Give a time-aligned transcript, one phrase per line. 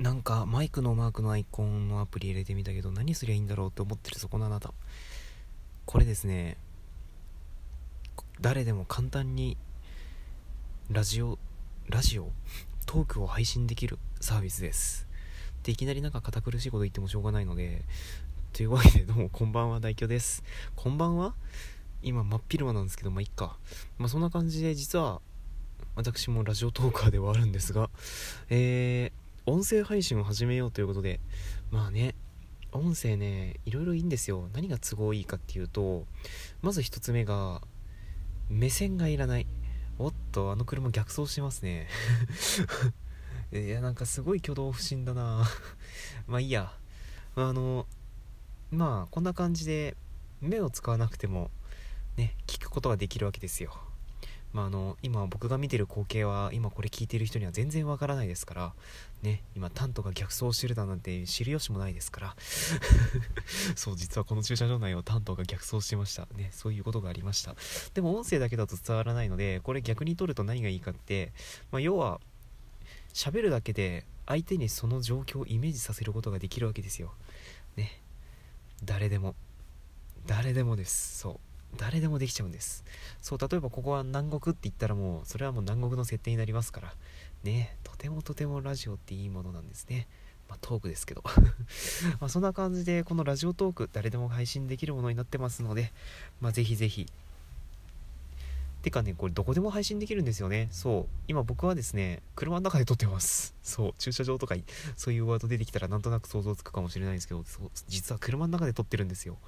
[0.00, 4.72] なんかマイクのマークのアイコンのアプリ入れてみたけど何すりゃいいんだろうって思ってるそこのあなた。
[5.84, 6.56] これですね。
[8.40, 9.58] 誰でも簡単に
[10.90, 11.38] ラジオ
[11.90, 12.32] ラジオ？
[12.86, 15.06] トークを配信できるサービスです。
[15.64, 17.82] でいきなりなんか堅苦しいこと言ってもしょうがないので
[18.54, 20.42] というわけでどうもこんばんは大京です。
[20.76, 21.34] こんばんは？
[22.02, 23.58] 今真っ昼間なんですけどまあいっか。
[23.98, 25.20] まあそんな感じで実は
[25.94, 27.90] 私もラジオトーカーではあるんですが
[28.48, 31.18] えー、音声配信を始めようということで
[31.72, 32.14] まあね
[32.70, 34.48] 音声ねいろいろいいんですよ。
[34.54, 36.06] 何が都合いいかっていうと
[36.62, 37.60] まず1つ目が
[38.48, 39.48] 目線がいらない。
[39.98, 41.88] おっとあの車逆走してますね。
[43.52, 45.44] いやなんかすごい挙動不審だな。
[46.28, 46.72] まあいいや。
[47.34, 47.88] あの
[48.70, 49.96] まあこんな感じで
[50.40, 51.50] 目を使わなくても
[52.16, 53.89] ね聞くことができるわけですよ。
[54.52, 58.72] まあ、あの今僕が見てる光景は今これ聞いてる人には全然わからないですから
[59.22, 62.36] ね今タントが逆走してるだなんて知る由もないですから。
[63.76, 66.26] そう実はこの駐車場内をタントが逆走してました。
[66.36, 67.54] ねそういうことがありました。
[67.94, 71.32] でも音声だけだと伝わらないのでこれ逆に撮ると何がいいかって、
[71.70, 72.20] まあ、要は
[73.12, 77.12] 喋るだけで相手にその状況をイメージさせることができるわけですよ。
[77.76, 78.00] ね。
[78.84, 79.34] 誰でも。
[80.26, 81.18] 誰でもです。
[81.18, 81.49] そう。
[81.76, 82.84] 誰でもできちゃうんです。
[83.20, 86.94] そう例えばここは南国って言ったらもうそれはもう南国の設定になりますから。
[87.44, 90.08] ねとてもとてもラジオっていいものなんですね。
[90.48, 91.22] まあ、トークですけど。
[92.20, 95.92] まそんな感じでこのラジオトーク誰でも配信できるものになってますので、
[96.40, 97.06] まあ、ぜひぜひ。
[98.82, 100.68] てかねこれどこでも配信できるんですよね。
[100.70, 101.14] そう。
[101.28, 103.54] 今僕はですね車の中で撮ってます。
[103.62, 103.94] そう。
[103.98, 104.56] 駐車場とか
[104.96, 107.44] そういうワード出てきたらなんとなく想像つくかもしれないんですけど
[107.88, 109.38] 実は車の中で撮ってるんですよ。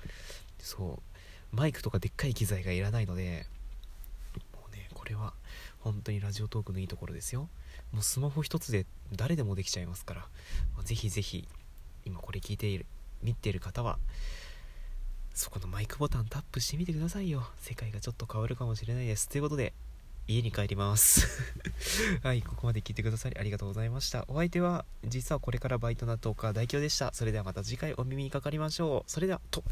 [0.59, 1.12] そう。
[1.53, 3.47] マイクとかでっかい機材がいらないので
[4.55, 5.35] もうねこれは
[5.81, 7.49] 本当にラジオトークのいいところですよ
[7.93, 10.27] もうスマホ一つで誰でもできちゃいますから、
[10.85, 11.47] ぜひぜひ
[12.07, 12.87] 今これ聞いている
[13.23, 13.99] 見ている方は
[15.35, 19.73] そこのマイクボタンタップしてみてくださいよ世界がちょっと変わるかもしれないですということで
[20.29, 21.27] 家に帰ります
[22.23, 24.25] はい、ここまで聞いてくださりありがとうございました。
[24.29, 27.13] お相手は、実はこれからバイトなトーカー大京でした。
[27.13, 29.11] それではまた次回お耳にかかりましょう。
[29.11, 29.65] それでは、と。